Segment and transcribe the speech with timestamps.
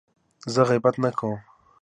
[0.53, 1.39] زه غیبت نه کوم.